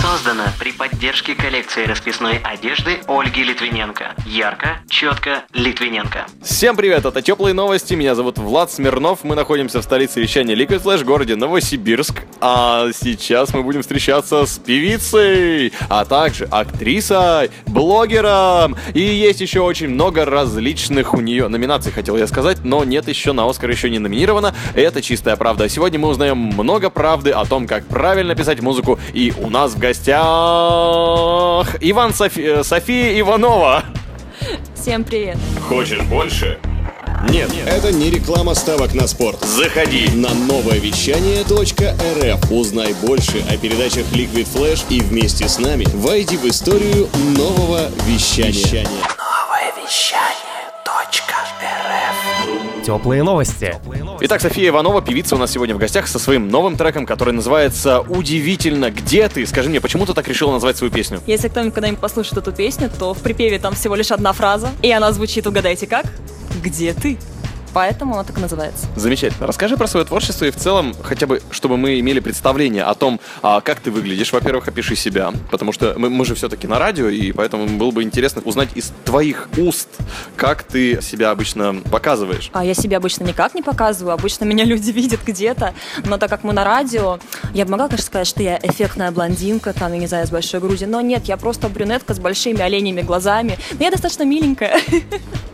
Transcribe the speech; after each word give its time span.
Создано 0.00 0.44
при 0.58 0.72
поддержке 0.72 1.34
коллекции 1.34 1.84
расписной 1.84 2.38
одежды 2.38 3.00
Ольги 3.06 3.44
Литвиненко. 3.44 4.14
Ярко, 4.24 4.78
четко, 4.88 5.42
Литвиненко. 5.52 6.24
Всем 6.42 6.74
привет, 6.74 7.04
это 7.04 7.20
Теплые 7.20 7.52
Новости, 7.52 7.92
меня 7.92 8.14
зовут 8.14 8.38
Влад 8.38 8.72
Смирнов, 8.72 9.24
мы 9.24 9.34
находимся 9.34 9.80
в 9.80 9.84
столице 9.84 10.22
вещания 10.22 10.56
Liquid 10.56 10.82
Flash, 10.82 11.04
городе 11.04 11.36
Новосибирск, 11.36 12.22
а 12.40 12.88
сейчас 12.94 13.52
мы 13.52 13.62
будем 13.62 13.82
встречаться 13.82 14.46
с 14.46 14.58
певицей, 14.58 15.74
а 15.90 16.06
также 16.06 16.46
актрисой, 16.50 17.50
блогером, 17.66 18.76
и 18.94 19.00
есть 19.00 19.42
еще 19.42 19.60
очень 19.60 19.88
много 19.88 20.24
различных 20.24 21.12
у 21.12 21.20
нее 21.20 21.48
номинаций, 21.48 21.92
хотел 21.92 22.16
я 22.16 22.26
сказать, 22.26 22.64
но 22.64 22.84
нет 22.84 23.06
еще 23.06 23.32
на 23.32 23.46
Оскар 23.46 23.68
еще 23.68 23.90
не 23.90 23.98
номинировано, 23.98 24.54
это 24.74 25.02
чистая 25.02 25.36
правда. 25.36 25.68
Сегодня 25.68 25.98
мы 25.98 26.08
узнаем 26.08 26.38
много 26.38 26.88
правды 26.88 27.32
о 27.32 27.44
том, 27.44 27.66
как 27.66 27.86
правильно 27.86 28.34
писать 28.34 28.62
музыку, 28.62 28.98
и 29.12 29.34
у 29.36 29.50
нас 29.50 29.74
в 29.74 29.78
гостях 29.78 29.89
Иван 31.80 32.14
Софи... 32.14 32.42
э, 32.42 32.64
София 32.64 33.18
Иванова. 33.20 33.84
Всем 34.74 35.04
привет. 35.04 35.36
Хочешь 35.68 36.02
больше? 36.02 36.58
Нет. 37.28 37.50
Это 37.66 37.92
не 37.92 38.10
реклама 38.10 38.54
ставок 38.54 38.94
на 38.94 39.06
спорт. 39.06 39.40
Заходи. 39.42 40.08
На 40.14 40.32
новое 40.32 40.78
вещание 40.78 41.42
.рф 41.42 42.50
узнай 42.50 42.94
больше 43.02 43.44
о 43.50 43.56
передачах 43.56 44.06
Liquid 44.12 44.46
Flash 44.52 44.84
и 44.88 45.00
вместе 45.00 45.48
с 45.48 45.58
нами 45.58 45.84
войди 45.94 46.36
в 46.36 46.44
историю 46.46 47.08
нового 47.36 47.90
вещания. 48.06 48.86
Теплые 52.84 53.22
новости. 53.22 53.76
Итак, 54.22 54.42
София 54.42 54.68
Иванова, 54.68 55.00
певица 55.00 55.34
у 55.34 55.38
нас 55.38 55.50
сегодня 55.50 55.74
в 55.74 55.78
гостях 55.78 56.06
со 56.06 56.18
своим 56.18 56.50
новым 56.50 56.76
треком, 56.76 57.06
который 57.06 57.32
называется 57.32 58.00
«Удивительно, 58.00 58.90
где 58.90 59.26
ты?». 59.30 59.46
Скажи 59.46 59.70
мне, 59.70 59.80
почему 59.80 60.04
ты 60.04 60.12
так 60.12 60.28
решила 60.28 60.52
назвать 60.52 60.76
свою 60.76 60.92
песню? 60.92 61.22
Если 61.26 61.48
кто-нибудь 61.48 61.72
когда-нибудь 61.72 62.00
послушает 62.00 62.36
эту 62.36 62.52
песню, 62.52 62.90
то 62.98 63.14
в 63.14 63.22
припеве 63.22 63.58
там 63.58 63.74
всего 63.74 63.94
лишь 63.94 64.10
одна 64.10 64.34
фраза, 64.34 64.68
и 64.82 64.92
она 64.92 65.10
звучит, 65.12 65.46
угадайте 65.46 65.86
как? 65.86 66.04
Где 66.62 66.92
ты? 66.92 67.16
Поэтому 67.72 68.14
она 68.14 68.24
так 68.24 68.38
и 68.38 68.40
называется. 68.40 68.86
Замечательно. 68.96 69.46
Расскажи 69.46 69.76
про 69.76 69.86
свое 69.86 70.04
творчество 70.06 70.44
и 70.44 70.50
в 70.50 70.56
целом, 70.56 70.94
хотя 71.02 71.26
бы, 71.26 71.40
чтобы 71.50 71.76
мы 71.76 72.00
имели 72.00 72.20
представление 72.20 72.84
о 72.84 72.94
том, 72.94 73.20
а, 73.42 73.60
как 73.60 73.80
ты 73.80 73.90
выглядишь. 73.90 74.32
Во-первых, 74.32 74.68
опиши 74.68 74.96
себя, 74.96 75.32
потому 75.50 75.72
что 75.72 75.94
мы, 75.96 76.10
мы 76.10 76.24
же 76.24 76.34
все-таки 76.34 76.66
на 76.66 76.78
радио, 76.78 77.08
и 77.08 77.32
поэтому 77.32 77.66
было 77.66 77.90
бы 77.90 78.02
интересно 78.02 78.42
узнать 78.44 78.70
из 78.74 78.92
твоих 79.04 79.48
уст, 79.56 79.88
как 80.36 80.62
ты 80.62 81.00
себя 81.02 81.30
обычно 81.30 81.76
показываешь. 81.90 82.50
А 82.52 82.64
я 82.64 82.74
себя 82.74 82.98
обычно 82.98 83.24
никак 83.24 83.54
не 83.54 83.62
показываю, 83.62 84.14
обычно 84.14 84.44
меня 84.44 84.64
люди 84.64 84.90
видят 84.92 85.20
где-то, 85.24 85.74
но 86.04 86.18
так 86.18 86.30
как 86.30 86.44
мы 86.44 86.52
на 86.52 86.64
радио, 86.64 87.18
я 87.54 87.64
бы 87.64 87.72
могла, 87.72 87.86
конечно, 87.86 88.06
сказать, 88.06 88.26
что 88.26 88.42
я 88.42 88.58
эффектная 88.62 89.10
блондинка, 89.10 89.72
там, 89.72 89.92
я 89.92 89.98
не 89.98 90.06
знаю, 90.06 90.26
с 90.26 90.30
большой 90.30 90.60
грудью, 90.60 90.88
но 90.88 91.00
нет, 91.00 91.24
я 91.26 91.36
просто 91.36 91.68
брюнетка 91.68 92.14
с 92.14 92.18
большими 92.18 92.60
оленями 92.60 93.02
глазами, 93.02 93.58
но 93.78 93.84
я 93.84 93.90
достаточно 93.90 94.24
миленькая. 94.24 94.80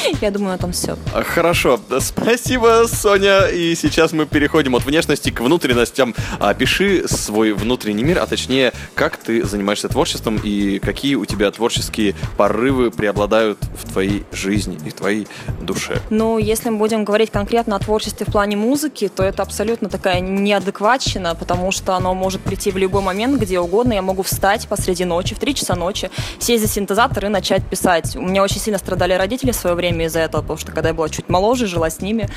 Я 0.20 0.30
думаю, 0.30 0.52
на 0.52 0.58
том 0.58 0.72
все. 0.72 0.96
А, 1.14 1.22
Хорошо, 1.22 1.80
спасибо, 2.00 2.84
Соня. 2.86 3.46
И 3.46 3.74
сейчас 3.74 4.12
мы 4.12 4.26
переходим 4.26 4.74
от 4.74 4.84
внешности 4.84 5.30
к 5.30 5.40
внутренностям. 5.40 6.14
Опиши 6.38 7.06
свой 7.08 7.52
внутренний 7.52 8.04
мир, 8.04 8.18
а 8.18 8.26
точнее, 8.26 8.72
как 8.94 9.16
ты 9.16 9.44
занимаешься 9.44 9.88
творчеством 9.88 10.40
и 10.42 10.78
какие 10.78 11.14
у 11.14 11.24
тебя 11.24 11.50
творческие 11.50 12.14
порывы 12.36 12.90
преобладают 12.90 13.58
в 13.76 13.90
твоей 13.92 14.24
жизни 14.32 14.78
и 14.84 14.90
в 14.90 14.94
твоей 14.94 15.26
душе. 15.60 16.00
Ну, 16.10 16.38
если 16.38 16.70
мы 16.70 16.78
будем 16.78 17.04
говорить 17.04 17.30
конкретно 17.30 17.76
о 17.76 17.78
творчестве 17.78 18.26
в 18.26 18.32
плане 18.32 18.56
музыки, 18.56 19.08
то 19.08 19.22
это 19.22 19.42
абсолютно 19.42 19.88
такая 19.88 20.20
неадекватщина, 20.20 21.34
потому 21.34 21.72
что 21.72 21.94
оно 21.94 22.14
может 22.14 22.40
прийти 22.40 22.70
в 22.70 22.76
любой 22.76 23.02
момент, 23.02 23.40
где 23.40 23.60
угодно. 23.60 23.92
Я 23.92 24.02
могу 24.02 24.22
встать 24.22 24.66
посреди 24.68 25.04
ночи, 25.04 25.34
в 25.34 25.38
3 25.38 25.54
часа 25.54 25.74
ночи, 25.74 26.10
сесть 26.38 26.62
за 26.62 26.68
синтезатор 26.68 27.26
и 27.26 27.28
начать 27.28 27.64
писать. 27.64 28.16
У 28.16 28.22
меня 28.22 28.42
очень 28.42 28.60
сильно 28.60 28.78
страдали 28.78 29.14
родители 29.14 29.52
в 29.52 29.56
свое 29.56 29.74
время 29.74 29.85
из-за 30.04 30.20
этого, 30.20 30.42
потому 30.42 30.58
что 30.58 30.72
когда 30.72 30.88
я 30.88 30.94
была 30.94 31.08
чуть 31.08 31.28
моложе, 31.28 31.66
жила 31.66 31.90
с 31.90 32.00
ними, 32.00 32.28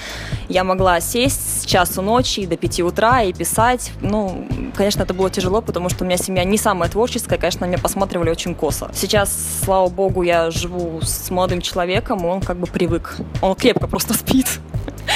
я 0.47 0.63
могла 0.63 0.99
сесть 1.01 1.61
с 1.61 1.65
часу 1.65 2.01
ночи 2.01 2.45
до 2.45 2.57
5 2.57 2.81
утра 2.81 3.23
и 3.23 3.33
писать. 3.33 3.91
Ну, 4.01 4.47
конечно, 4.75 5.03
это 5.03 5.13
было 5.13 5.29
тяжело, 5.29 5.61
потому 5.61 5.89
что 5.89 6.03
у 6.03 6.07
меня 6.07 6.17
семья 6.17 6.43
не 6.43 6.57
самая 6.57 6.89
творческая, 6.89 7.37
конечно, 7.37 7.65
меня 7.65 7.77
посматривали 7.77 8.29
очень 8.29 8.55
косо. 8.55 8.89
Сейчас, 8.93 9.35
слава 9.63 9.89
богу, 9.89 10.23
я 10.23 10.51
живу 10.51 11.01
с 11.01 11.29
молодым 11.29 11.61
человеком, 11.61 12.25
он 12.25 12.41
как 12.41 12.57
бы 12.57 12.67
привык. 12.67 13.17
Он 13.41 13.55
крепко 13.55 13.87
просто 13.87 14.13
спит. 14.13 14.59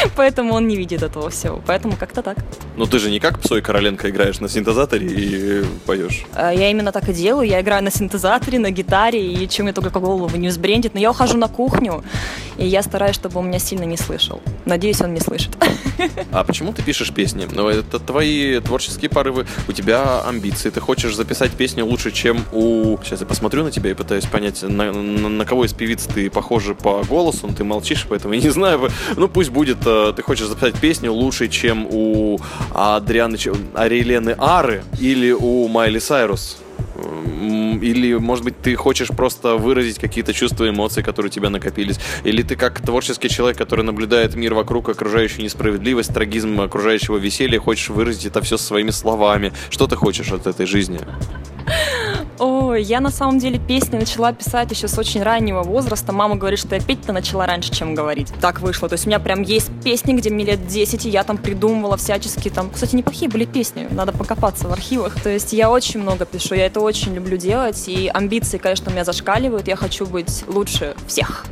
Поэтому 0.16 0.54
он 0.54 0.68
не 0.68 0.76
видит 0.76 1.04
этого 1.04 1.30
всего. 1.30 1.62
Поэтому 1.66 1.96
как-то 1.98 2.22
так. 2.22 2.38
Но 2.75 2.85
ты 2.85 3.00
же 3.00 3.11
не 3.11 3.19
как 3.19 3.39
Псой 3.39 3.61
Короленко 3.61 4.09
играешь 4.09 4.39
на 4.39 4.50
синтезаторе 4.50 5.07
и 5.07 5.63
поешь. 5.85 6.25
А 6.34 6.51
Я 6.51 6.72
именно 6.72 6.91
так 6.91 7.07
и 7.09 7.13
делаю. 7.13 7.47
Я 7.47 7.61
играю 7.61 7.84
на 7.84 7.91
синтезаторе, 7.91 8.57
на 8.59 8.72
гитаре, 8.72 9.34
и 9.34 9.47
чем 9.47 9.66
мне 9.66 9.73
только 9.73 10.00
голову 10.00 10.35
не 10.38 10.47
взбрендит. 10.47 10.94
Но 10.94 11.00
я 11.00 11.11
ухожу 11.11 11.38
на 11.38 11.47
кухню, 11.47 12.03
и 12.57 12.66
я 12.66 12.81
стараюсь, 12.81 13.16
чтобы 13.16 13.39
он 13.39 13.47
меня 13.47 13.59
сильно 13.59 13.84
не 13.84 13.97
слышал. 13.97 14.41
Надеюсь, 14.66 15.01
он 15.01 15.13
не 15.13 15.19
слышит. 15.19 15.51
А 16.31 16.44
почему 16.44 16.73
ты 16.73 16.81
пишешь 16.81 17.11
песни? 17.13 17.47
Ну, 17.50 17.67
это 17.69 18.00
твои 18.00 18.59
творческие 18.59 19.09
порывы, 19.09 19.45
у 19.67 19.72
тебя 19.72 20.22
амбиции. 20.28 20.69
Ты 20.72 20.79
хочешь 20.81 21.16
записать 21.16 21.51
песню 21.51 21.85
лучше, 21.85 22.11
чем 22.11 22.44
у... 22.51 22.97
Сейчас 23.03 23.22
я 23.22 23.28
посмотрю 23.28 23.63
на 23.63 23.72
тебя 23.72 23.91
и 23.91 23.94
пытаюсь 23.94 24.25
понять, 24.25 24.63
на, 24.63 24.91
на- 24.91 25.29
на 25.29 25.45
кого 25.45 25.66
из 25.66 25.73
певиц 25.73 26.05
ты 26.13 26.29
похожа 26.31 26.73
по 26.73 27.03
голосу, 27.03 27.47
но 27.47 27.53
ты 27.53 27.63
молчишь, 27.63 28.05
поэтому 28.09 28.34
я 28.34 28.41
не 28.41 28.50
знаю. 28.50 28.90
Ну, 29.16 29.28
пусть 29.29 29.51
будет, 29.51 29.78
э, 29.85 30.13
ты 30.16 30.23
хочешь 30.23 30.47
записать 30.47 30.75
песню 30.75 31.13
лучше, 31.13 31.47
чем 31.47 31.88
у 31.90 32.40
Адрианы, 32.72 33.38
Ариелены 33.74 34.35
Ары 34.38 34.84
или 35.00 35.31
у 35.31 35.68
Майли 35.68 36.00
Сайрус. 36.00 36.57
Или, 37.81 38.13
может 38.13 38.46
быть, 38.46 38.62
ты 38.62 38.75
хочешь 38.75 39.09
просто 39.09 39.56
выразить 39.56 40.00
какие-то 40.00 40.34
чувства, 40.34 40.69
эмоции, 40.69 41.02
которые 41.02 41.29
у 41.29 41.34
тебя 41.34 41.50
накопились. 41.50 42.00
Или 42.23 42.44
ты 42.44 42.56
как 42.56 42.81
творческий 42.81 43.29
человек, 43.29 43.57
который 43.57 43.84
наблюдает 43.84 44.35
мир 44.35 44.53
вокруг, 44.53 44.90
окружающую 44.90 45.44
несправедливость, 45.44 46.13
трагизм 46.13 46.62
окружающего 46.62 47.18
веселья, 47.18 47.59
хочешь 47.59 47.90
выразить 47.90 48.25
это 48.25 48.41
все 48.41 48.57
своими 48.57 48.91
словами. 48.91 49.52
Что 49.69 49.88
ты 49.88 49.96
хочешь 49.96 50.31
от 50.31 50.47
этой 50.47 50.66
жизни? 50.66 51.00
Ой, 52.40 52.82
я 52.82 53.00
на 53.00 53.12
самом 53.12 53.38
деле 53.38 53.60
песни 53.60 53.98
начала 53.98 54.34
писать 54.34 54.72
еще 54.72 54.88
с 54.88 54.98
очень 54.98 55.22
раннего 55.22 55.62
возраста. 55.62 56.12
Мама 56.12 56.36
говорит, 56.36 56.60
что 56.60 56.76
я 56.76 56.82
петь-то 56.82 57.14
начала 57.14 57.46
раньше, 57.46 57.72
чем 57.72 57.94
говорить. 57.94 58.34
Так 58.42 58.60
вышло. 58.60 58.90
То 58.90 58.94
есть 58.94 59.06
у 59.06 59.10
меня 59.10 59.20
прям 59.20 59.44
есть 59.44 59.70
песни, 59.84 60.14
где 60.14 60.30
мне 60.30 60.44
лет 60.44 60.66
10, 60.68 61.06
и 61.06 61.10
я 61.10 61.24
там 61.24 61.38
придумывала 61.38 61.96
всячески 61.98 62.50
там. 62.50 62.72
Кстати, 62.72 62.96
неплохие 62.96 63.30
были 63.30 63.46
песни. 63.46 63.88
Надо 63.92 64.12
покопаться 64.12 64.68
в 64.68 64.72
архивах. 64.72 65.22
То 65.22 65.30
есть 65.30 65.54
я 65.54 65.70
очень 65.70 66.00
много 66.00 66.26
пишу, 66.26 66.56
я 66.56 66.66
это 66.66 66.80
очень 66.80 67.14
люблю 67.14 67.38
делать. 67.38 67.88
И 67.88 68.10
амбиции, 68.12 68.58
конечно, 68.58 68.90
меня 68.90 69.06
зашкаливают. 69.06 69.68
Я 69.68 69.76
хочу 69.76 70.06
быть 70.06 70.44
лучше 70.48 70.96
всех. 71.08 71.46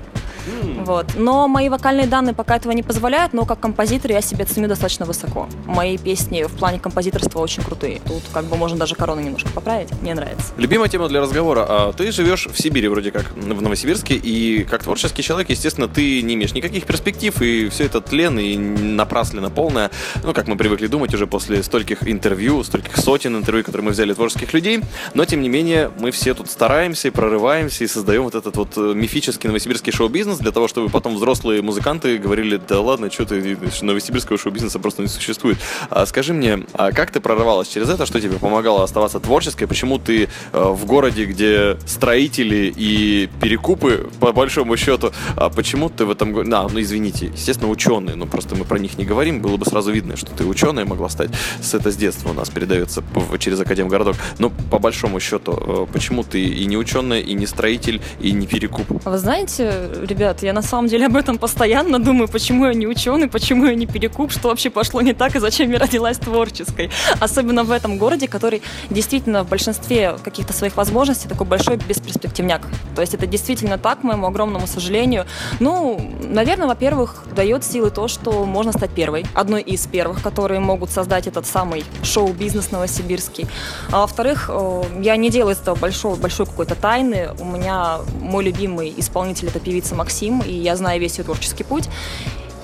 Вот. 0.79 1.07
Но 1.15 1.47
мои 1.47 1.69
вокальные 1.69 2.07
данные 2.07 2.33
пока 2.33 2.57
этого 2.57 2.71
не 2.71 2.83
позволяют, 2.83 3.33
но 3.33 3.45
как 3.45 3.59
композитор 3.59 4.11
я 4.11 4.21
себя 4.21 4.45
ценю 4.45 4.67
достаточно 4.67 5.05
высоко. 5.05 5.47
Мои 5.65 5.97
песни 5.97 6.43
в 6.43 6.51
плане 6.51 6.79
композиторства 6.79 7.39
очень 7.39 7.63
крутые. 7.63 8.01
Тут 8.05 8.23
как 8.33 8.45
бы 8.45 8.55
можно 8.57 8.77
даже 8.77 8.95
корону 8.95 9.21
немножко 9.21 9.49
поправить. 9.49 9.89
Мне 10.01 10.13
нравится. 10.13 10.53
Любимая 10.57 10.89
тема 10.89 11.07
для 11.07 11.21
разговора. 11.21 11.65
А 11.67 11.93
ты 11.93 12.11
живешь 12.11 12.47
в 12.47 12.59
Сибири 12.61 12.87
вроде 12.87 13.11
как, 13.11 13.31
в 13.35 13.61
Новосибирске, 13.61 14.15
и 14.15 14.63
как 14.63 14.83
творческий 14.83 15.23
человек, 15.23 15.49
естественно, 15.49 15.87
ты 15.87 16.21
не 16.21 16.35
имеешь 16.35 16.53
никаких 16.53 16.85
перспектив, 16.85 17.39
и 17.41 17.69
все 17.69 17.85
это 17.85 18.01
тлен 18.01 18.39
и 18.39 18.57
напраслено 18.57 19.49
полное. 19.49 19.91
Ну, 20.23 20.33
как 20.33 20.47
мы 20.47 20.57
привыкли 20.57 20.87
думать 20.87 21.13
уже 21.13 21.27
после 21.27 21.63
стольких 21.63 22.07
интервью, 22.07 22.63
стольких 22.63 22.97
сотен 22.97 23.35
интервью, 23.35 23.63
которые 23.63 23.85
мы 23.85 23.91
взяли 23.91 24.13
творческих 24.13 24.53
людей. 24.53 24.81
Но, 25.13 25.25
тем 25.25 25.41
не 25.41 25.49
менее, 25.49 25.91
мы 25.99 26.11
все 26.11 26.33
тут 26.33 26.49
стараемся 26.49 27.07
и 27.07 27.11
прорываемся, 27.11 27.83
и 27.83 27.87
создаем 27.87 28.23
вот 28.23 28.35
этот 28.35 28.55
вот 28.57 28.77
э, 28.77 28.93
мифический 28.95 29.47
новосибирский 29.47 29.91
шоу-бизнес 29.91 30.30
для 30.39 30.51
того, 30.51 30.67
чтобы 30.67 30.89
потом 30.89 31.15
взрослые 31.15 31.61
музыканты 31.61 32.17
говорили, 32.17 32.59
да 32.67 32.79
ладно, 32.81 33.11
что 33.11 33.25
ты, 33.25 33.57
новосибирского 33.81 34.37
шоу-бизнеса 34.37 34.79
просто 34.79 35.01
не 35.01 35.07
существует. 35.07 35.57
А 35.89 36.05
скажи 36.05 36.33
мне, 36.33 36.59
а 36.73 36.91
как 36.91 37.11
ты 37.11 37.19
прорывалась 37.19 37.67
через 37.67 37.89
это, 37.89 38.05
что 38.05 38.19
тебе 38.21 38.37
помогало 38.37 38.83
оставаться 38.83 39.19
творческой, 39.19 39.65
почему 39.67 39.97
ты 39.99 40.29
э, 40.53 40.63
в 40.71 40.85
городе, 40.85 41.25
где 41.25 41.77
строители 41.85 42.73
и 42.75 43.29
перекупы, 43.41 44.09
по 44.19 44.31
большому 44.33 44.77
счету, 44.77 45.11
а 45.35 45.49
почему 45.49 45.89
ты 45.89 46.05
в 46.05 46.11
этом... 46.11 46.33
го- 46.33 46.43
Да, 46.43 46.67
ну 46.71 46.79
извините, 46.81 47.27
естественно, 47.27 47.69
ученые, 47.69 48.15
но 48.15 48.25
просто 48.25 48.55
мы 48.55 48.65
про 48.65 48.79
них 48.79 48.97
не 48.97 49.05
говорим, 49.05 49.41
было 49.41 49.57
бы 49.57 49.65
сразу 49.65 49.91
видно, 49.91 50.17
что 50.17 50.31
ты 50.31 50.45
ученая 50.45 50.85
могла 50.85 51.09
стать, 51.09 51.29
с 51.61 51.73
это 51.73 51.91
с 51.91 51.95
детства 51.95 52.29
у 52.29 52.33
нас 52.33 52.49
передается 52.49 53.03
через 53.39 53.59
Академгородок, 53.59 54.15
но 54.39 54.49
по 54.69 54.79
большому 54.79 55.19
счету, 55.19 55.53
э, 55.57 55.85
почему 55.93 56.23
ты 56.23 56.41
и 56.43 56.65
не 56.65 56.77
ученая, 56.77 57.19
и 57.19 57.33
не 57.33 57.45
строитель, 57.47 58.01
и 58.19 58.31
не 58.31 58.47
перекуп? 58.47 58.87
А 59.05 59.09
Вы 59.11 59.17
знаете, 59.17 59.89
ребят, 60.01 60.20
ребят, 60.21 60.43
я 60.43 60.53
на 60.53 60.61
самом 60.61 60.87
деле 60.87 61.07
об 61.07 61.15
этом 61.15 61.39
постоянно 61.39 61.97
думаю, 61.97 62.27
почему 62.27 62.67
я 62.67 62.75
не 62.75 62.85
ученый, 62.85 63.27
почему 63.27 63.65
я 63.65 63.73
не 63.73 63.87
перекуп, 63.87 64.31
что 64.31 64.49
вообще 64.49 64.69
пошло 64.69 65.01
не 65.01 65.13
так 65.13 65.35
и 65.35 65.39
зачем 65.39 65.71
я 65.71 65.79
родилась 65.79 66.17
творческой. 66.17 66.91
Особенно 67.19 67.63
в 67.63 67.71
этом 67.71 67.97
городе, 67.97 68.27
который 68.27 68.61
действительно 68.91 69.43
в 69.43 69.49
большинстве 69.49 70.17
каких-то 70.23 70.53
своих 70.53 70.77
возможностей 70.77 71.27
такой 71.27 71.47
большой 71.47 71.77
бесперспективняк. 71.77 72.61
То 72.95 73.01
есть 73.01 73.15
это 73.15 73.25
действительно 73.25 73.79
так, 73.79 74.01
к 74.01 74.03
моему 74.03 74.27
огромному 74.27 74.67
сожалению. 74.67 75.25
Ну, 75.59 75.99
наверное, 76.21 76.67
во-первых, 76.67 77.23
дает 77.35 77.63
силы 77.63 77.89
то, 77.89 78.07
что 78.07 78.45
можно 78.45 78.73
стать 78.73 78.91
первой, 78.91 79.25
одной 79.33 79.63
из 79.63 79.87
первых, 79.87 80.21
которые 80.21 80.59
могут 80.59 80.91
создать 80.91 81.25
этот 81.25 81.47
самый 81.47 81.83
шоу-бизнес 82.03 82.71
новосибирский. 82.71 83.47
А 83.91 84.01
во-вторых, 84.01 84.51
э, 84.53 84.83
я 85.01 85.15
не 85.15 85.31
делаю 85.31 85.55
из 85.55 85.61
этого 85.61 85.75
большого, 85.75 86.15
большой 86.15 86.45
какой-то 86.45 86.75
тайны. 86.75 87.29
У 87.39 87.45
меня 87.45 87.97
мой 88.19 88.43
любимый 88.43 88.93
исполнитель 88.95 89.47
это 89.47 89.59
певица 89.59 89.95
Максим, 89.95 90.10
и 90.41 90.53
я 90.53 90.75
знаю 90.75 90.99
весь 90.99 91.17
ее 91.17 91.23
творческий 91.23 91.63
путь. 91.63 91.89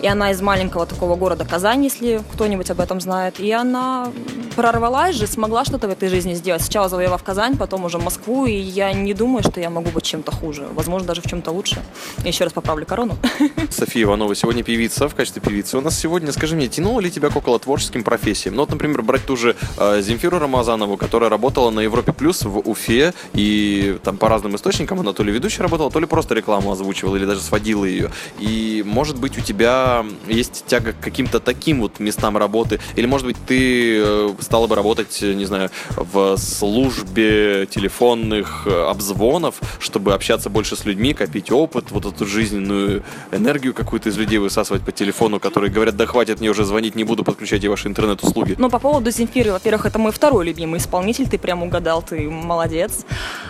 И 0.01 0.07
она 0.07 0.31
из 0.31 0.41
маленького 0.41 0.85
такого 0.85 1.15
города 1.15 1.45
Казань, 1.45 1.83
если 1.83 2.21
кто-нибудь 2.33 2.69
об 2.69 2.79
этом 2.79 3.01
знает. 3.01 3.39
И 3.39 3.51
она 3.51 4.11
прорвалась 4.55 5.15
же, 5.15 5.27
смогла 5.27 5.65
что-то 5.65 5.87
в 5.87 5.91
этой 5.91 6.09
жизни 6.09 6.33
сделать. 6.33 6.61
Сначала 6.61 6.89
завоевав 6.89 7.23
Казань, 7.23 7.57
потом 7.57 7.85
уже 7.85 7.97
Москву. 7.97 8.45
И 8.45 8.53
я 8.53 8.93
не 8.93 9.13
думаю, 9.13 9.43
что 9.43 9.59
я 9.59 9.69
могу 9.69 9.89
быть 9.89 10.03
чем-то 10.03 10.31
хуже. 10.31 10.67
Возможно, 10.73 11.07
даже 11.07 11.21
в 11.21 11.27
чем-то 11.27 11.51
лучше. 11.51 11.81
Еще 12.23 12.43
раз 12.43 12.53
поправлю 12.53 12.85
корону. 12.85 13.17
София 13.69 14.03
Иванова 14.03 14.35
сегодня 14.35 14.63
певица 14.63 15.09
в 15.09 15.15
качестве 15.15 15.41
певицы. 15.41 15.77
У 15.77 15.81
нас 15.81 15.97
сегодня, 15.97 16.31
скажи 16.31 16.55
мне, 16.55 16.67
тянуло 16.67 16.99
ли 16.99 17.09
тебя 17.09 17.29
к 17.29 17.35
около 17.35 17.59
творческим 17.59 18.03
профессиям? 18.03 18.55
Ну 18.55 18.61
вот, 18.61 18.69
например, 18.69 19.01
брать 19.01 19.25
ту 19.25 19.35
же 19.35 19.55
э, 19.77 20.01
Земфиру 20.01 20.39
Рамазанову, 20.39 20.97
которая 20.97 21.29
работала 21.29 21.71
на 21.71 21.81
Европе 21.81 22.13
Плюс 22.13 22.43
в 22.43 22.59
Уфе, 22.59 23.13
и 23.33 23.97
там 24.03 24.17
по 24.17 24.29
разным 24.29 24.55
источникам 24.55 24.99
она 24.99 25.13
то 25.13 25.23
ли 25.23 25.31
ведущей 25.31 25.61
работала, 25.61 25.89
то 25.89 25.99
ли 25.99 26.05
просто 26.05 26.35
рекламу 26.35 26.71
озвучивала, 26.71 27.15
или 27.15 27.25
даже 27.25 27.41
сводила 27.41 27.85
ее. 27.85 28.11
И, 28.39 28.83
может 28.85 29.17
быть, 29.17 29.37
у 29.37 29.41
тебя 29.41 29.86
есть 30.27 30.65
тяга 30.67 30.93
к 30.93 30.99
каким-то 30.99 31.39
таким 31.39 31.81
вот 31.81 31.99
местам 31.99 32.37
работы? 32.37 32.79
Или, 32.95 33.05
может 33.05 33.27
быть, 33.27 33.37
ты 33.45 33.99
э, 33.99 34.29
стала 34.39 34.67
бы 34.67 34.75
работать, 34.75 35.21
не 35.21 35.45
знаю, 35.45 35.69
в 35.95 36.37
службе 36.37 37.67
телефонных 37.67 38.63
э, 38.65 38.89
обзвонов, 38.89 39.55
чтобы 39.79 40.13
общаться 40.13 40.49
больше 40.49 40.75
с 40.75 40.85
людьми, 40.85 41.13
копить 41.13 41.51
опыт, 41.51 41.91
вот 41.91 42.05
эту 42.05 42.25
жизненную 42.25 43.03
энергию 43.31 43.73
какую-то 43.73 44.09
из 44.09 44.17
людей 44.17 44.37
высасывать 44.37 44.83
по 44.83 44.91
телефону, 44.91 45.39
которые 45.39 45.71
говорят, 45.71 45.95
да 45.95 46.05
хватит 46.05 46.39
мне 46.39 46.49
уже 46.49 46.63
звонить, 46.65 46.95
не 46.95 47.03
буду, 47.03 47.23
подключайте 47.23 47.69
ваши 47.69 47.87
интернет-услуги. 47.87 48.55
Ну, 48.57 48.69
по 48.69 48.79
поводу 48.79 49.11
Земфиры, 49.11 49.51
во-первых, 49.51 49.85
это 49.85 49.99
мой 49.99 50.11
второй 50.11 50.45
любимый 50.45 50.77
исполнитель, 50.79 51.27
ты 51.27 51.37
прям 51.37 51.63
угадал, 51.63 52.01
ты 52.01 52.29
молодец. 52.29 53.05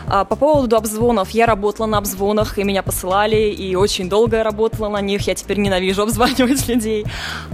А 0.08 0.26
по 0.26 0.36
поводу 0.36 0.76
обзвонов, 0.76 1.32
я 1.32 1.46
работала 1.46 1.88
на 1.88 1.98
обзвонах, 1.98 2.58
и 2.58 2.64
меня 2.64 2.84
посылали, 2.84 3.50
и 3.52 3.76
очень 3.76 4.10
долго 4.10 4.44
работала 4.44 4.90
на 4.90 5.02
них, 5.02 5.28
я 5.28 5.36
теперь 5.36 5.58
ненавижу 5.58 6.04
обзванивать 6.28 6.68
людей. 6.68 7.06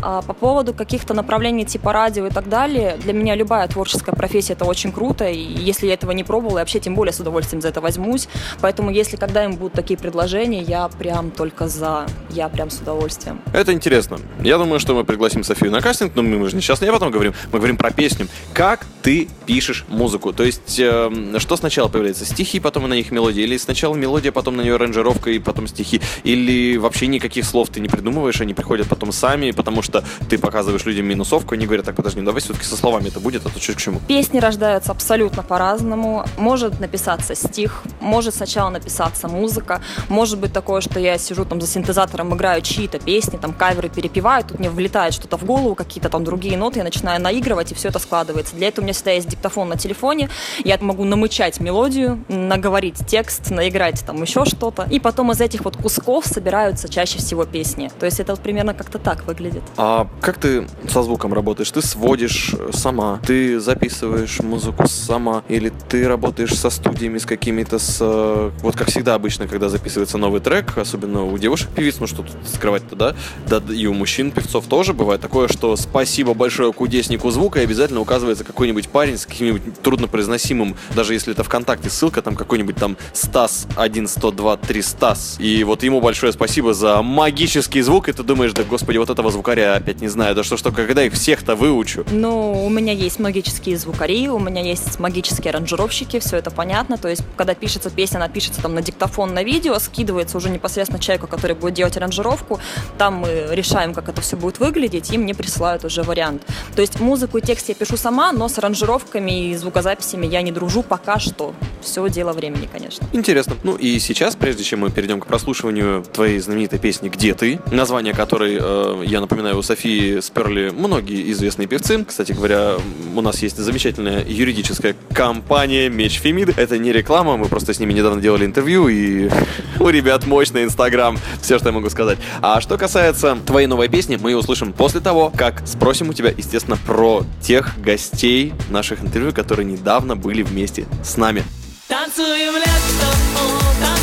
А 0.02 0.22
по 0.22 0.34
поводу 0.34 0.74
каких-то 0.74 1.14
направлений 1.14 1.66
типа 1.66 1.94
радио 1.94 2.28
и 2.28 2.30
так 2.30 2.50
далее, 2.50 2.98
для 3.02 3.14
меня 3.14 3.36
любая 3.36 3.68
творческая 3.68 4.16
профессия 4.16 4.54
это 4.54 4.66
очень 4.66 4.92
круто, 4.92 5.26
и 5.26 5.38
если 5.40 5.88
я 5.88 5.94
этого 5.94 6.12
не 6.12 6.24
пробовала, 6.24 6.58
я 6.58 6.62
вообще 6.62 6.80
тем 6.80 6.96
более 6.96 7.14
с 7.14 7.20
удовольствием 7.20 7.62
за 7.62 7.70
это 7.70 7.82
возьмусь. 7.82 8.28
Поэтому 8.62 8.92
если 8.92 9.16
когда 9.16 9.44
им 9.46 9.56
будут 9.56 9.74
такие 9.74 9.98
предложения, 9.98 10.62
я 10.62 10.88
прям 10.88 11.32
только 11.32 11.68
за, 11.68 12.06
я 12.30 12.50
прям 12.50 12.70
с 12.70 12.80
удовольствием. 12.80 13.42
Это 13.54 13.74
интересно. 13.74 14.20
Я 14.42 14.58
думаю, 14.58 14.80
что 14.80 14.96
мы 14.96 15.04
пригласим 15.04 15.44
Софию 15.44 15.72
на 15.72 15.82
кастинг, 15.82 16.16
но 16.16 16.24
мы 16.24 16.50
же 16.50 16.56
не 16.56 16.62
сейчас 16.62 16.82
не 16.82 16.88
об 16.88 16.96
этом 16.96 17.12
говорим, 17.12 17.34
мы 17.52 17.60
говорим 17.60 17.78
про 17.78 17.92
песню. 17.92 18.28
Как 18.54 18.86
ты 19.02 19.28
пишешь 19.46 19.86
музыку? 19.90 20.34
То 20.34 20.44
есть, 20.44 20.80
э, 20.80 21.38
что 21.38 21.58
сначала 21.58 21.88
появляется? 21.88 22.26
Стихи, 22.26 22.60
потом 22.60 22.88
на 22.88 22.94
них 22.94 23.12
мелодия? 23.12 23.44
Или 23.44 23.58
сначала 23.58 23.96
мелодия, 23.96 24.32
потом 24.32 24.58
на 24.58 24.62
нее 24.62 24.76
аранжировка 24.76 25.30
и 25.32 25.40
потом 25.40 25.68
стихи? 25.68 26.02
Или 26.24 26.78
вообще 26.78 27.08
никаких 27.08 27.46
слов 27.46 27.70
ты 27.70 27.80
не 27.80 27.90
придумываешь, 27.90 28.42
они 28.42 28.54
приходят 28.64 28.88
потом 28.88 29.12
сами, 29.12 29.52
потому 29.52 29.82
что 29.82 30.06
ты 30.30 30.38
показываешь 30.38 30.86
людям 30.86 31.06
минусовку, 31.06 31.54
они 31.54 31.66
говорят, 31.66 31.86
так, 31.86 31.96
подожди, 31.96 32.22
ну 32.22 32.26
давай 32.26 32.42
все-таки 32.42 32.66
со 32.66 32.78
словами 32.78 33.10
это 33.10 33.20
будет, 33.20 33.46
а 33.46 33.50
то 33.50 33.60
что 33.60 33.74
к 33.74 33.78
чему? 33.78 34.00
Песни 34.08 34.40
рождаются 34.40 34.94
абсолютно 34.94 35.44
по-разному. 35.44 36.24
Может 36.38 36.80
написаться 36.80 37.36
стих, 37.36 37.84
может 38.00 38.36
сначала 38.36 38.70
написаться 38.70 39.28
музыка, 39.28 39.82
может 40.08 40.40
быть 40.40 40.54
такое, 40.54 40.80
что 40.80 40.98
я 40.98 41.18
сижу 41.18 41.44
там 41.44 41.60
за 41.60 41.68
синтезатором, 41.68 42.34
играю 42.34 42.62
чьи-то 42.62 43.00
песни, 43.00 43.38
там 43.38 43.52
каверы 43.52 43.90
перепеваю, 43.90 44.46
тут 44.46 44.60
мне 44.60 44.70
влетает 44.70 45.14
что-то 45.14 45.38
в 45.38 45.44
голову, 45.44 45.76
какие-то 45.76 46.08
там 46.08 46.24
другие 46.24 46.58
ноты, 46.58 46.80
я 46.80 46.86
начинаю 46.86 47.22
наигрывать, 47.22 47.74
и 47.74 47.76
все 47.76 47.90
это 47.90 48.00
складывается. 48.00 48.56
Для 48.56 48.70
этого 48.70 48.84
у 48.84 48.86
меня 48.86 48.94
всегда 48.94 49.12
есть 49.12 49.28
диктофон 49.28 49.68
на 49.68 49.76
телефоне, 49.76 50.30
я 50.64 50.78
могу 50.80 51.04
намычать 51.04 51.60
мелодию, 51.60 52.24
наговорить 52.30 53.06
текст, 53.08 53.52
наиграть 53.52 54.06
там 54.06 54.22
еще 54.22 54.46
что-то, 54.46 54.88
и 54.90 55.02
потом 55.02 55.34
из 55.34 55.42
этих 55.42 55.66
вот 55.66 55.76
кусков 55.76 56.26
собираются 56.26 56.88
чаще 56.88 57.18
всего 57.18 57.44
песни. 57.44 57.92
То 58.00 58.06
есть 58.06 58.22
это 58.22 58.32
вот 58.32 58.42
примерно 58.54 58.76
как-то 58.76 59.00
так 59.00 59.26
выглядит. 59.26 59.64
А 59.78 60.08
как 60.22 60.38
ты 60.38 60.68
со 60.88 61.02
звуком 61.02 61.34
работаешь? 61.34 61.72
Ты 61.72 61.82
сводишь 61.82 62.54
сама, 62.72 63.20
ты 63.26 63.60
записываешь 63.60 64.40
музыку 64.42 64.88
сама, 64.88 65.44
или 65.50 65.72
ты 65.90 66.08
работаешь 66.08 66.56
со 66.56 66.70
студиями, 66.70 67.18
с 67.18 67.26
какими-то, 67.26 67.80
с... 67.80 67.98
э, 68.00 68.52
Вот 68.62 68.76
как 68.76 68.90
всегда 68.90 69.16
обычно, 69.16 69.48
когда 69.48 69.70
записывается 69.70 70.20
новый 70.20 70.40
трек, 70.40 70.78
особенно 70.78 71.24
у 71.24 71.36
девушек-певиц, 71.40 71.96
ну 72.00 72.06
что 72.06 72.18
тут 72.18 72.36
скрывать-то, 72.54 72.96
да? 72.96 73.16
Да 73.48 73.60
и 73.74 73.88
у 73.88 73.94
мужчин-певцов 73.96 74.68
тоже 74.68 74.94
бывает 74.94 75.20
такое, 75.20 75.48
что 75.48 75.76
спасибо 75.76 76.36
большое 76.36 76.72
кудеснику 76.74 77.32
звука, 77.32 77.60
и 77.60 77.64
обязательно 77.64 78.02
указывается 78.02 78.44
какой-нибудь 78.44 78.88
парень 78.90 79.18
с 79.18 79.26
каким-нибудь 79.26 79.82
труднопроизносимым, 79.82 80.76
даже 80.96 81.14
если 81.14 81.34
это 81.34 81.44
ВКонтакте 81.44 81.90
ссылка, 81.90 82.22
там 82.22 82.36
какой-нибудь 82.36 82.76
там 82.76 82.98
Стас 83.14 83.66
1, 83.78 84.08
102, 84.08 84.58
3 84.58 84.82
Стас. 84.84 85.38
И 85.40 85.64
вот 85.64 85.82
ему 85.82 86.02
большое 86.02 86.32
спасибо 86.32 86.76
за 86.76 87.02
магический 87.02 87.82
звук, 87.82 88.10
и 88.10 88.12
ты 88.14 88.22
думаешь, 88.22 88.43
да 88.52 88.64
господи, 88.64 88.98
вот 88.98 89.10
этого 89.10 89.32
звукаря 89.32 89.76
опять 89.76 90.02
не 90.02 90.08
знаю, 90.08 90.36
да 90.36 90.44
что 90.44 90.58
только, 90.62 90.86
когда 90.86 91.04
их 91.04 91.14
всех-то 91.14 91.56
выучу. 91.56 92.06
Ну, 92.12 92.66
у 92.66 92.70
меня 92.70 92.94
есть 92.94 93.20
магические 93.20 93.78
звукари, 93.78 94.28
у 94.28 94.40
меня 94.40 94.62
есть 94.62 95.00
магические 95.00 95.52
аранжировщики, 95.52 96.20
все 96.20 96.38
это 96.38 96.52
понятно. 96.52 96.98
То 96.98 97.08
есть, 97.08 97.24
когда 97.38 97.54
пишется 97.54 97.90
песня, 97.90 98.18
она 98.18 98.28
пишется 98.28 98.62
там 98.62 98.74
на 98.74 98.82
диктофон, 98.82 99.34
на 99.34 99.44
видео, 99.44 99.78
скидывается 99.80 100.38
уже 100.38 100.50
непосредственно 100.50 101.02
человеку, 101.02 101.28
который 101.28 101.56
будет 101.56 101.74
делать 101.76 101.96
аранжировку. 101.96 102.60
Там 102.98 103.16
мы 103.16 103.48
решаем, 103.52 103.94
как 103.94 104.10
это 104.10 104.22
все 104.22 104.36
будет 104.36 104.60
выглядеть, 104.60 105.12
и 105.12 105.18
мне 105.18 105.34
присылают 105.34 105.86
уже 105.86 106.04
вариант. 106.04 106.44
То 106.76 106.82
есть, 106.82 107.00
музыку 107.00 107.38
и 107.38 107.42
текст 107.42 107.70
я 107.70 107.76
пишу 107.76 107.98
сама, 107.98 108.32
но 108.32 108.50
с 108.50 108.58
аранжировками 108.58 109.50
и 109.50 109.56
звукозаписями 109.56 110.26
я 110.26 110.42
не 110.42 110.52
дружу 110.52 110.84
пока 110.84 111.20
что. 111.20 111.54
Все 111.82 112.08
дело 112.10 112.34
времени, 112.34 112.68
конечно. 112.72 113.06
Интересно. 113.14 113.56
Ну 113.64 113.76
и 113.76 114.00
сейчас, 114.00 114.36
прежде 114.36 114.64
чем 114.64 114.80
мы 114.80 114.90
перейдем 114.90 115.20
к 115.20 115.28
прослушиванию 115.28 116.04
твоей 116.04 116.40
знаменитой 116.40 116.80
песни 116.80 117.10
«Где 117.10 117.34
ты?», 117.34 117.60
название 117.72 118.14
которой, 118.14 118.33
э, 118.42 119.04
я 119.06 119.22
напоминаю, 119.22 119.58
у 119.58 119.62
Софии 119.62 120.20
сперли 120.20 120.70
многие 120.70 121.32
известные 121.32 121.68
певцы. 121.68 122.04
Кстати 122.04 122.32
говоря, 122.32 122.76
у 123.16 123.22
нас 123.22 123.42
есть 123.42 123.58
замечательная 123.58 124.26
юридическая 124.26 124.96
компания 125.14 125.90
«Меч 125.90 126.20
Фемид». 126.20 126.58
Это 126.58 126.78
не 126.78 126.92
реклама, 126.92 127.38
мы 127.38 127.46
просто 127.46 127.74
с 127.74 127.80
ними 127.80 127.94
недавно 127.94 128.22
делали 128.22 128.46
интервью, 128.46 128.88
и 128.88 129.30
у 129.80 129.90
ребят 129.90 130.26
мощный 130.26 130.64
инстаграм. 130.64 131.18
Все, 131.42 131.60
что 131.60 131.70
я 131.70 131.74
могу 131.74 131.90
сказать. 131.90 132.18
А 132.42 132.62
что 132.62 132.78
касается 132.78 133.38
твоей 133.46 133.68
новой 133.68 133.90
песни, 133.90 134.18
мы 134.22 134.32
ее 134.32 134.38
услышим 134.38 134.74
после 134.74 135.00
того, 135.00 135.32
как 135.36 135.68
спросим 135.68 136.10
у 136.10 136.14
тебя, 136.14 136.34
естественно, 136.36 136.78
про 136.88 137.24
тех 137.42 137.80
гостей 137.82 138.54
наших 138.70 139.04
интервью, 139.04 139.32
которые 139.34 139.66
недавно 139.66 140.16
были 140.16 140.42
вместе 140.42 140.86
с 141.04 141.18
нами. 141.18 141.44
Танцуем 141.88 142.56
лето, 142.56 142.70
танцуем. 143.00 144.03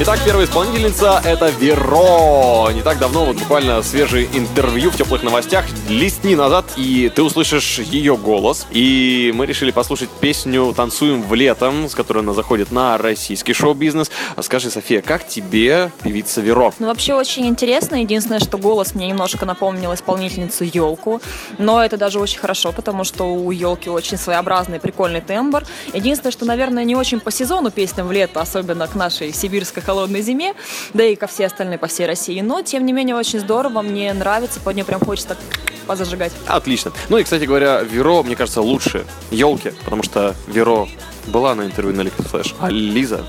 Итак, 0.00 0.20
первая 0.24 0.46
исполнительница— 0.46 1.20
это 1.24 1.48
Веро. 1.48 2.70
Не 2.72 2.82
так 2.82 3.00
давно, 3.00 3.24
вот 3.24 3.36
буквально 3.36 3.82
свежее 3.82 4.28
интервью 4.32 4.92
в 4.92 4.96
теплых 4.96 5.24
новостях, 5.24 5.64
листни 5.88 6.36
назад, 6.36 6.66
и 6.76 7.10
ты 7.12 7.20
услышишь 7.20 7.80
ее 7.80 8.16
голос. 8.16 8.68
И 8.70 9.32
мы 9.34 9.44
решили 9.44 9.72
послушать 9.72 10.08
песню 10.08 10.72
«Танцуем 10.72 11.20
в 11.24 11.34
летом», 11.34 11.88
с 11.88 11.96
которой 11.96 12.20
она 12.20 12.32
заходит 12.32 12.70
на 12.70 12.96
российский 12.96 13.52
шоу-бизнес. 13.52 14.08
А 14.36 14.42
Скажи, 14.44 14.70
София, 14.70 15.02
как 15.02 15.26
тебе 15.26 15.90
певица 16.04 16.40
Веро? 16.42 16.72
Ну, 16.78 16.86
вообще 16.86 17.14
очень 17.14 17.48
интересно. 17.48 17.96
Единственное, 17.96 18.38
что 18.38 18.56
голос 18.56 18.94
мне 18.94 19.08
немножко 19.08 19.46
напомнил 19.46 19.92
исполнительницу 19.92 20.62
Елку. 20.62 21.20
Но 21.58 21.84
это 21.84 21.96
даже 21.96 22.20
очень 22.20 22.38
хорошо, 22.38 22.70
потому 22.70 23.02
что 23.02 23.24
у 23.24 23.50
Елки 23.50 23.90
очень 23.90 24.16
своеобразный, 24.16 24.78
прикольный 24.78 25.22
тембр. 25.22 25.64
Единственное, 25.92 26.30
что, 26.30 26.44
наверное, 26.44 26.84
не 26.84 26.94
очень 26.94 27.18
по 27.18 27.32
сезону 27.32 27.72
песням 27.72 28.06
в 28.06 28.12
лето, 28.12 28.40
особенно 28.40 28.86
к 28.86 28.94
нашей 28.94 29.32
сибирской 29.32 29.82
холодной 29.88 30.20
зиме, 30.20 30.52
да 30.92 31.02
и 31.04 31.16
ко 31.16 31.26
всей 31.26 31.46
остальной 31.46 31.78
по 31.78 31.86
всей 31.86 32.06
России. 32.06 32.38
Но, 32.42 32.60
тем 32.60 32.84
не 32.84 32.92
менее, 32.92 33.16
очень 33.16 33.40
здорово, 33.40 33.80
мне 33.80 34.12
нравится, 34.12 34.60
под 34.60 34.74
нее 34.76 34.84
прям 34.84 35.00
хочется 35.00 35.30
так 35.30 35.38
позажигать. 35.86 36.32
Отлично. 36.46 36.92
Ну 37.08 37.16
и, 37.16 37.24
кстати 37.24 37.44
говоря, 37.44 37.80
Веро, 37.80 38.22
мне 38.22 38.36
кажется, 38.36 38.60
лучше 38.60 39.06
елки, 39.30 39.72
потому 39.86 40.02
что 40.02 40.34
Веро 40.46 40.86
была 41.26 41.54
на 41.54 41.62
интервью 41.62 41.96
на 41.96 42.02
Liquid 42.02 42.30
Flash, 42.30 42.54
а 42.60 42.68
Лиза 42.68 43.24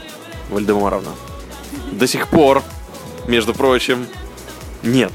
Вальдемаровна 0.50 1.12
до 1.94 2.08
сих 2.08 2.28
пор, 2.28 2.62
между 3.28 3.54
прочим, 3.54 4.06
нет. 4.84 5.12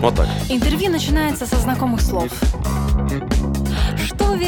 Вот 0.00 0.16
так. 0.16 0.26
Интервью 0.48 0.90
начинается 0.90 1.46
со 1.46 1.56
знакомых 1.56 2.00
слов. 2.00 2.32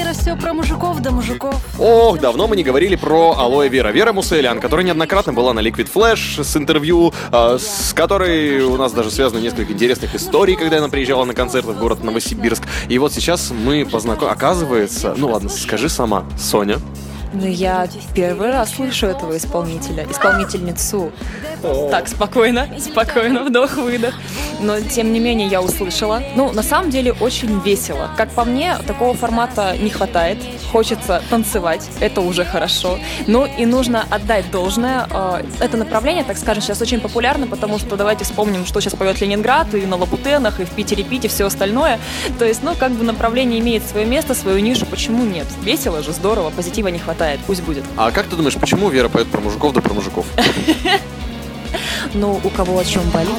Вера, 0.06 0.14
все 0.14 0.36
про 0.36 0.52
мужиков 0.52 1.00
да 1.00 1.10
мужиков. 1.10 1.56
Ох, 1.78 2.20
давно 2.20 2.46
мы 2.46 2.56
не 2.56 2.62
говорили 2.62 2.94
про 2.94 3.32
алоэ 3.36 3.68
Вера. 3.68 3.88
Вера 3.88 4.12
Муселян, 4.12 4.60
которая 4.60 4.86
неоднократно 4.86 5.32
была 5.32 5.52
на 5.52 5.60
Liquid 5.60 5.90
Flash 5.92 6.44
с 6.44 6.56
интервью, 6.56 7.12
э, 7.32 7.58
с 7.58 7.92
которой 7.92 8.60
у 8.60 8.76
нас 8.76 8.92
даже 8.92 9.10
связано 9.10 9.40
несколько 9.40 9.72
интересных 9.72 10.14
историй, 10.14 10.54
когда 10.54 10.78
она 10.78 10.88
приезжала 10.88 11.24
на 11.24 11.34
концерты 11.34 11.72
в 11.72 11.78
город 11.78 12.04
Новосибирск. 12.04 12.62
И 12.88 12.98
вот 12.98 13.12
сейчас 13.12 13.50
мы 13.50 13.84
познакомились. 13.84 14.36
Оказывается, 14.36 15.14
ну 15.16 15.28
ладно, 15.28 15.48
скажи 15.48 15.88
сама, 15.88 16.24
Соня, 16.38 16.78
Ну, 17.32 17.46
я 17.46 17.88
первый 18.14 18.50
раз 18.52 18.74
слышу 18.74 19.06
этого 19.06 19.36
исполнителя, 19.36 20.06
исполнительницу. 20.10 21.10
Так, 21.90 22.06
спокойно, 22.06 22.68
спокойно, 22.78 23.44
вдох-выдох. 23.44 24.14
Но, 24.60 24.80
тем 24.80 25.12
не 25.12 25.20
менее, 25.20 25.48
я 25.48 25.60
услышала. 25.60 26.22
Ну, 26.34 26.52
на 26.52 26.62
самом 26.62 26.90
деле, 26.90 27.12
очень 27.12 27.60
весело. 27.60 28.10
Как 28.16 28.30
по 28.30 28.44
мне, 28.44 28.76
такого 28.86 29.14
формата 29.14 29.76
не 29.78 29.90
хватает. 29.90 30.38
Хочется 30.72 31.22
танцевать, 31.30 31.88
это 32.00 32.20
уже 32.20 32.44
хорошо. 32.44 32.98
Ну, 33.26 33.46
и 33.46 33.66
нужно 33.66 34.04
отдать 34.10 34.50
должное. 34.50 35.06
Э, 35.10 35.42
Это 35.60 35.76
направление, 35.76 36.24
так 36.24 36.38
скажем, 36.38 36.62
сейчас 36.62 36.80
очень 36.82 37.00
популярно, 37.00 37.46
потому 37.46 37.78
что 37.78 37.96
давайте 37.96 38.24
вспомним, 38.24 38.64
что 38.66 38.80
сейчас 38.80 38.94
поет 38.94 39.20
Ленинград, 39.20 39.74
и 39.74 39.86
на 39.86 39.96
Лабутенах, 39.96 40.60
и 40.60 40.64
в 40.64 40.70
Питере 40.70 41.04
пить, 41.04 41.24
и 41.24 41.28
все 41.28 41.46
остальное. 41.46 41.98
То 42.38 42.44
есть, 42.44 42.62
ну, 42.62 42.74
как 42.74 42.92
бы 42.92 43.04
направление 43.04 43.60
имеет 43.60 43.86
свое 43.86 44.06
место, 44.06 44.34
свою 44.34 44.58
нишу, 44.60 44.86
почему 44.86 45.24
нет? 45.24 45.46
Весело 45.62 46.02
же, 46.02 46.12
здорово, 46.12 46.50
позитива 46.50 46.88
не 46.88 46.98
хватает, 46.98 47.40
пусть 47.46 47.62
будет. 47.62 47.84
а 47.96 48.10
как 48.10 48.26
ты 48.26 48.36
думаешь, 48.36 48.54
почему 48.56 48.88
Вера 48.88 49.08
поет 49.08 49.28
про 49.28 49.40
мужиков 49.40 49.72
да 49.72 49.80
про 49.80 49.94
мужиков? 49.94 50.26
Ну, 52.14 52.40
у 52.42 52.48
кого 52.50 52.78
о 52.78 52.84
чем 52.84 53.02
болит? 53.10 53.34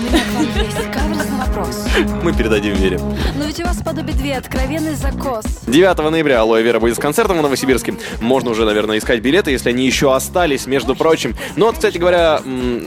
Мы 2.23 2.33
передадим 2.33 2.73
Вере. 2.73 2.99
Но 3.37 3.45
ведь 3.45 3.59
у 3.59 3.63
вас 3.63 3.77
подобие 3.77 4.15
две 4.15 4.37
откровенный 4.37 4.95
закос. 4.95 5.45
9 5.67 5.97
ноября 6.11 6.41
Алоэ 6.41 6.61
Вера 6.61 6.79
будет 6.79 6.95
с 6.95 6.99
концертом 6.99 7.39
в 7.39 7.41
Новосибирске. 7.41 7.95
Можно 8.21 8.51
уже, 8.51 8.65
наверное, 8.65 8.97
искать 8.97 9.21
билеты, 9.21 9.51
если 9.51 9.69
они 9.69 9.85
еще 9.85 10.13
остались, 10.15 10.67
между 10.67 10.95
прочим. 10.95 11.35
Но 11.55 11.67
вот, 11.67 11.75
кстати 11.75 11.97
говоря, 11.97 12.41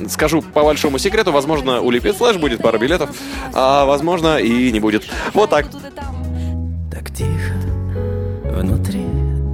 скажу 0.09 0.43
по 0.43 0.63
большому 0.63 0.99
секрету, 0.99 1.33
возможно, 1.33 1.81
у 1.81 1.91
Liquid 1.91 2.17
Flash 2.17 2.39
будет 2.39 2.63
пара 2.63 2.79
билетов, 2.79 3.11
а 3.53 3.85
возможно 3.85 4.39
и 4.39 4.71
не 4.71 4.81
будет. 4.81 5.05
Вот 5.35 5.51
так. 5.51 5.67
Так 6.91 7.11
тихо 7.11 7.55
внутри, 8.45 9.07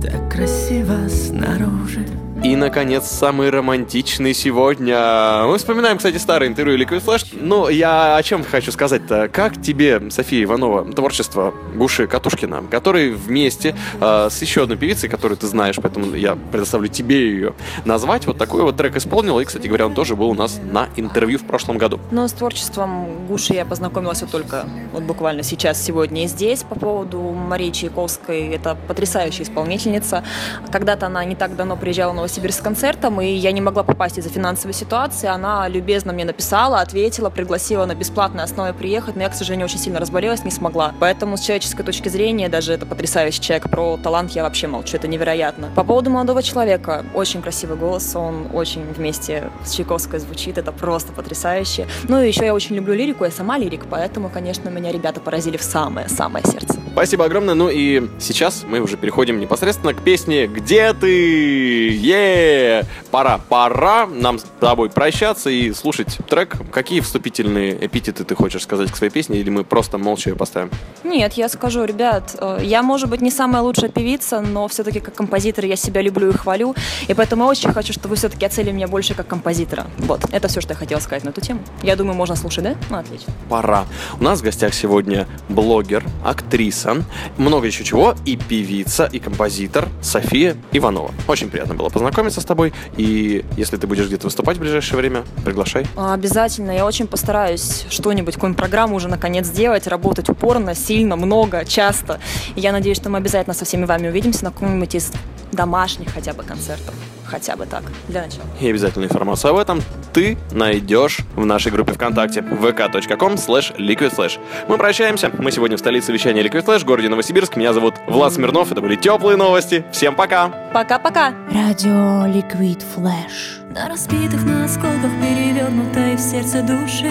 так 0.03 0.33
красиво 0.33 1.09
снаружи. 1.09 2.07
И, 2.47 2.55
наконец, 2.55 3.11
самый 3.11 3.51
романтичный 3.51 4.33
сегодня. 4.33 5.47
Мы 5.47 5.59
вспоминаем, 5.59 5.97
кстати, 5.97 6.17
старое 6.17 6.49
интервью 6.49 6.79
Liquid 6.79 7.05
Flash. 7.05 7.27
Ну, 7.33 7.69
я 7.69 8.17
о 8.17 8.23
чем 8.23 8.45
хочу 8.45 8.71
сказать-то? 8.71 9.29
Как 9.29 9.61
тебе, 9.61 10.13
София 10.13 10.45
Иванова, 10.45 10.85
творчество 10.93 11.53
Гуши 11.75 12.07
Катушкина, 12.07 12.63
который 12.71 13.11
вместе 13.11 13.75
э, 14.01 14.29
с 14.31 14.41
еще 14.41 14.63
одной 14.63 14.79
певицей, 14.79 15.09
которую 15.09 15.37
ты 15.37 15.49
знаешь, 15.49 15.75
поэтому 15.83 16.15
я 16.15 16.39
предоставлю 16.53 16.87
тебе 16.87 17.33
ее 17.33 17.55
назвать, 17.85 18.29
вот 18.29 18.39
такой 18.39 18.63
вот 18.63 18.77
трек 18.77 18.95
исполнил. 18.95 19.41
И, 19.41 19.45
кстати 19.45 19.67
говоря, 19.67 19.87
он 19.87 19.95
тоже 19.95 20.15
был 20.15 20.31
у 20.31 20.35
нас 20.35 20.61
на 20.63 20.89
интервью 20.95 21.41
в 21.41 21.47
прошлом 21.47 21.79
году. 21.79 21.99
Но 22.13 22.29
с 22.29 22.33
творчеством 22.33 23.27
Гуши 23.27 23.55
я 23.55 23.65
познакомилась 23.65 24.23
вот 24.23 24.31
только 24.31 24.67
вот 24.93 25.03
буквально 25.03 25.43
сейчас, 25.43 25.83
сегодня 25.83 26.23
и 26.23 26.29
здесь. 26.29 26.63
По 26.63 26.77
поводу 26.77 27.21
Марии 27.23 27.73
Чайковской, 27.73 28.47
это 28.51 28.77
потрясающая 28.87 29.45
исполнительница. 29.45 30.23
Когда-то 30.71 31.07
она 31.07 31.25
не 31.25 31.35
так 31.35 31.57
давно 31.57 31.77
приезжала 31.77 32.13
Новосибирск 32.13 32.36
с 32.53 32.61
концертом, 32.61 33.21
и 33.21 33.27
я 33.27 33.53
не 33.53 33.61
могла 33.61 33.83
попасть 33.83 34.19
из-за 34.19 34.31
финансовой 34.31 34.75
ситуации. 34.75 35.27
Она 35.27 35.69
любезно 35.69 36.13
мне 36.13 36.25
написала, 36.25 36.81
ответила, 36.81 37.31
пригласила 37.31 37.87
на 37.87 37.95
бесплатной 37.95 38.45
основе 38.45 38.73
приехать, 38.73 39.17
но 39.17 39.23
я, 39.23 39.29
к 39.29 39.35
сожалению, 39.35 39.67
очень 39.67 39.79
сильно 39.79 39.99
разболелась, 40.01 40.45
не 40.45 40.51
смогла. 40.51 40.95
Поэтому 41.01 41.37
с 41.37 41.41
человеческой 41.41 41.83
точки 41.83 42.09
зрения, 42.09 42.49
даже 42.49 42.73
это 42.73 42.87
потрясающий 42.87 43.41
человек, 43.41 43.71
про 43.71 43.97
талант 43.97 44.33
я 44.33 44.43
вообще 44.43 44.67
молчу, 44.67 44.97
это 44.97 45.09
невероятно. 45.09 45.71
По 45.75 45.85
поводу 45.85 46.11
молодого 46.11 46.43
человека, 46.43 47.05
очень 47.15 47.43
красивый 47.43 47.77
голос, 47.77 48.15
он 48.15 48.49
очень 48.53 48.83
вместе 48.93 49.51
с 49.65 49.73
Чайковской 49.73 50.19
звучит, 50.19 50.59
это 50.59 50.73
просто 50.73 51.13
потрясающе. 51.13 51.87
Ну 52.09 52.21
и 52.23 52.29
еще 52.29 52.45
я 52.45 52.55
очень 52.55 52.77
люблю 52.77 52.95
лирику, 52.95 53.25
я 53.25 53.31
сама 53.31 53.59
лирик, 53.59 53.87
поэтому, 53.91 54.29
конечно, 54.29 54.69
меня 54.69 54.93
ребята 54.93 55.21
поразили 55.21 55.57
в 55.57 55.63
самое-самое 55.63 56.45
сердце. 56.45 56.77
Спасибо 56.93 57.27
огромное. 57.27 57.55
Ну 57.55 57.69
и 57.69 58.09
сейчас 58.19 58.65
мы 58.67 58.81
уже 58.81 58.97
переходим 58.97 59.39
непосредственно 59.39 59.93
к 59.93 60.03
песне 60.03 60.47
«Где 60.47 60.95
ты?» 60.95 61.91
Е 62.17 62.85
Пора, 63.11 63.39
пора 63.39 64.07
нам 64.07 64.39
с 64.39 64.45
тобой 64.61 64.91
прощаться 64.91 65.49
и 65.49 65.73
слушать 65.73 66.19
трек. 66.29 66.57
Какие 66.71 67.01
вступительные 67.01 67.87
эпитеты 67.87 68.25
ты 68.25 68.35
хочешь 68.35 68.63
сказать 68.63 68.91
к 68.91 68.97
своей 68.97 69.13
песне, 69.13 69.39
или 69.39 69.49
мы 69.49 69.65
просто 69.65 69.97
молча 69.97 70.31
ее 70.31 70.37
поставим? 70.37 70.71
Нет, 71.05 71.35
я 71.35 71.49
скажу, 71.49 71.85
ребят, 71.85 72.37
э, 72.39 72.59
я, 72.63 72.83
может 72.83 73.09
быть, 73.09 73.23
не 73.23 73.31
самая 73.31 73.63
лучшая 73.63 73.91
певица, 73.91 74.41
но 74.41 74.69
все-таки 74.69 75.01
как 75.01 75.15
композитор 75.15 75.65
я 75.65 75.77
себя 75.77 76.03
люблю 76.03 76.31
и 76.31 76.33
хвалю, 76.33 76.75
и 77.09 77.15
поэтому 77.15 77.45
я 77.45 77.51
очень 77.51 77.73
хочу, 77.73 77.93
чтобы 77.93 78.11
вы 78.11 78.17
все-таки 78.17 78.45
оценили 78.45 78.73
меня 78.73 78.89
больше 78.89 79.15
как 79.15 79.27
композитора. 79.27 79.87
Вот, 79.99 80.21
это 80.33 80.49
все, 80.49 80.61
что 80.61 80.75
я 80.75 80.79
хотела 80.79 81.01
сказать 81.01 81.25
на 81.25 81.31
эту 81.31 81.41
тему. 81.41 81.61
Я 81.83 81.97
думаю, 81.97 82.17
можно 82.17 82.37
слушать, 82.37 82.65
да? 82.65 82.75
Ну, 82.91 82.99
отлично. 82.99 83.33
Пора. 83.49 83.87
У 84.21 84.25
нас 84.25 84.41
в 84.41 84.43
гостях 84.43 84.75
сегодня 84.75 85.27
блогер, 85.49 86.05
актриса, 86.25 87.03
много 87.39 87.67
еще 87.67 87.85
чего, 87.85 88.15
и 88.27 88.37
певица, 88.37 89.09
и 89.11 89.19
композитор 89.19 89.89
София 90.03 90.57
Иванова. 90.73 91.13
Очень 91.29 91.49
приятно 91.49 91.75
было 91.75 91.89
познакомиться 91.89 92.06
с 92.41 92.45
тобой, 92.45 92.73
и 92.97 93.45
если 93.57 93.77
ты 93.77 93.87
будешь 93.87 94.07
где-то 94.07 94.27
выступать 94.27 94.57
в 94.57 94.61
ближайшее 94.61 94.99
время, 94.99 95.25
приглашай. 95.45 95.87
А, 95.97 96.15
Обязательно. 96.15 96.71
Я 96.71 96.85
очень 96.87 97.07
постараюсь 97.07 97.87
что-нибудь, 97.89 98.35
какую-нибудь 98.35 98.59
программу 98.59 98.97
уже 98.97 99.09
наконец 99.09 99.47
сделать, 99.47 99.87
работать 99.87 100.29
упорно, 100.29 100.75
сильно, 100.75 101.17
много, 101.17 101.65
часто. 101.65 102.21
И 102.55 102.61
я 102.61 102.73
надеюсь, 102.73 102.97
что 102.97 103.11
мы 103.11 103.19
обязательно 103.19 103.55
со 103.55 103.65
всеми 103.65 103.85
вами 103.85 104.09
увидимся 104.09 104.45
на 104.45 104.51
каком-нибудь 104.51 104.95
из 104.95 105.13
домашних 105.53 106.13
хотя 106.13 106.33
бы 106.33 106.43
концертов. 106.43 106.95
Хотя 107.27 107.57
бы 107.57 107.67
так, 107.67 107.83
для 108.09 108.23
начала. 108.23 108.47
И 108.61 108.69
обязательную 108.69 109.09
информацию 109.09 109.51
об 109.51 109.59
этом 109.59 109.83
ты 110.13 110.39
найдешь 110.53 111.19
в 111.35 111.45
нашей 111.45 111.73
группе 111.73 111.93
ВКонтакте 111.93 112.41
vk.com 112.41 113.35
slash 113.35 113.77
liquidflash. 113.77 114.39
Мы 114.69 114.79
прощаемся. 114.79 115.31
Мы 115.39 115.51
сегодня 115.51 115.77
в 115.77 115.81
столице 115.81 116.13
вещания 116.13 116.43
Liquid 116.43 116.65
Flash, 116.65 116.81
в 116.81 116.85
городе 116.85 117.09
Новосибирск. 117.09 117.57
Меня 117.57 117.73
зовут 117.73 117.95
Влад 118.07 118.33
Смирнов. 118.33 118.71
Это 118.73 118.81
были 118.81 118.97
теплые 118.97 119.37
новости. 119.37 119.85
Всем 119.93 120.15
пока! 120.15 120.49
Пока-пока! 120.73 121.35
Радио 121.53 122.27
Liquid 122.27 122.83
Flash. 122.97 123.67
На 123.73 123.89
разбитых 123.89 124.43
на 124.45 124.65
осколках 124.65 125.11
перевернутой 125.21 126.17
в 126.17 126.21
сердце 126.21 126.63
души 126.63 127.11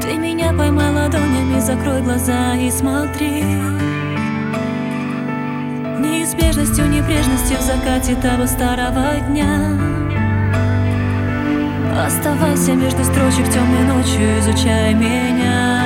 Ты 0.00 0.16
меня 0.16 0.54
поймай 0.56 0.90
ладонями, 0.94 1.60
закрой 1.60 2.00
глаза 2.00 2.54
и 2.54 2.70
смотри 2.70 3.44
Неизбежностью, 5.98 6.88
небрежностью 6.88 7.58
в 7.58 7.62
закате 7.62 8.14
того 8.16 8.46
старого 8.46 9.20
дня. 9.28 9.76
Оставайся 12.06 12.74
между 12.74 13.04
строчек 13.04 13.52
темной 13.52 13.84
ночью, 13.84 14.38
изучай 14.38 14.94
меня 14.94 15.77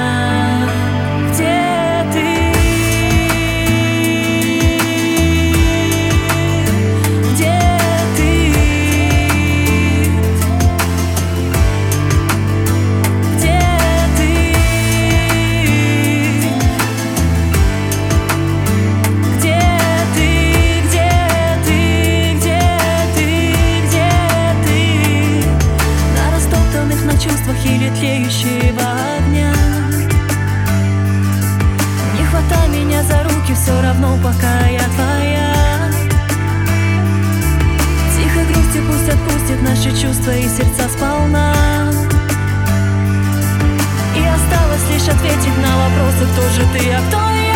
вопросы, 45.83 46.27
кто 46.33 46.43
же 46.51 46.62
ты, 46.73 46.93
а 46.93 47.01
кто 47.09 47.19
я 47.19 47.53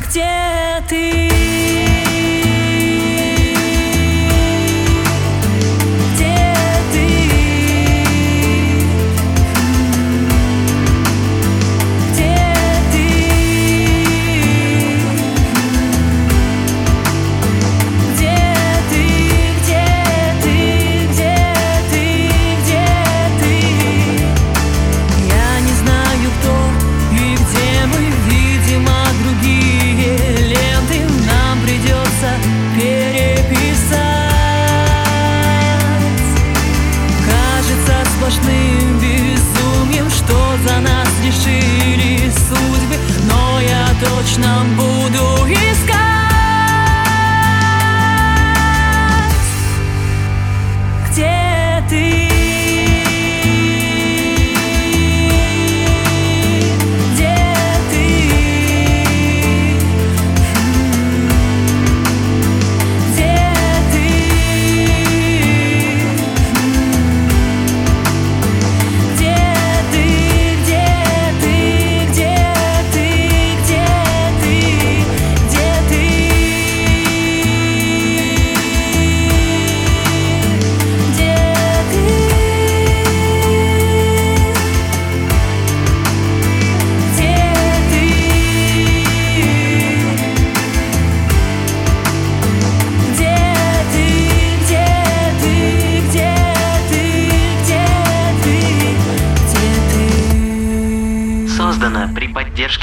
Где 0.00 0.84
ты? 0.88 1.77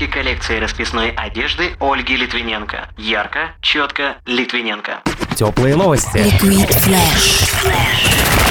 выставке 0.05 0.07
коллекции 0.07 0.59
расписной 0.59 1.09
одежды 1.12 1.75
Ольги 1.79 2.15
Литвиненко. 2.15 2.89
Ярко, 2.97 3.51
четко, 3.62 4.17
Литвиненко. 4.25 5.01
Теплые 5.35 5.75
новости. 5.75 6.17
Liquid 6.17 6.69
Flash. 6.69 7.50
Flash. 7.63 8.44